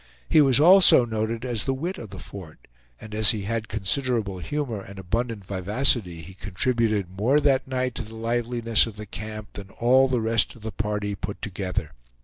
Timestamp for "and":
2.99-3.13, 4.81-4.97